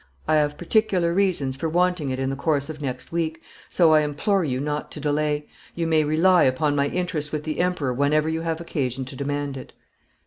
I 0.27 0.37
have 0.37 0.57
particular 0.57 1.13
reasons 1.13 1.55
for 1.55 1.69
wanting 1.69 2.09
it 2.09 2.17
in 2.17 2.31
the 2.31 2.35
course 2.35 2.71
of 2.71 2.81
next 2.81 3.11
week, 3.11 3.39
so 3.69 3.93
I 3.93 4.01
implore 4.01 4.43
you 4.43 4.59
not 4.59 4.89
to 4.93 4.99
delay. 4.99 5.47
You 5.75 5.85
may 5.85 6.03
rely 6.03 6.41
upon 6.41 6.75
my 6.75 6.87
interest 6.87 7.31
with 7.31 7.43
the 7.43 7.59
Emperor 7.59 7.93
whenever 7.93 8.27
you 8.27 8.41
have 8.41 8.59
occasion 8.59 9.05
to 9.05 9.15
demand 9.15 9.57
it."' 9.57 9.73